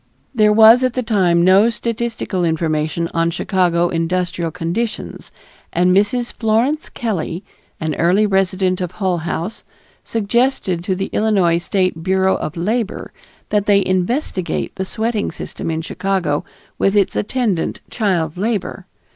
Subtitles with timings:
[0.33, 5.31] There was at that time no statistical information on Chicago industrial conditions,
[5.71, 6.33] and Mrs.
[6.33, 7.43] Florence Kelley,
[7.79, 9.63] an early resident of Hull House,
[10.03, 13.13] suggested to the Illinois State Bureau of Labor
[13.49, 16.43] that they investigate the sweating system in Chicago
[16.79, 18.87] with its attendant child labor.